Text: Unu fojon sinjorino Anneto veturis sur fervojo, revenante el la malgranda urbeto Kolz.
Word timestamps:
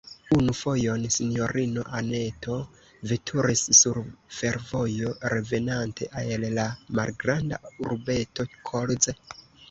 Unu 0.35 0.53
fojon 0.59 1.03
sinjorino 1.15 1.81
Anneto 1.97 2.55
veturis 3.11 3.61
sur 3.79 3.99
fervojo, 4.37 5.11
revenante 5.33 6.07
el 6.23 6.47
la 6.55 6.65
malgranda 7.01 7.61
urbeto 7.89 8.47
Kolz. 8.71 9.07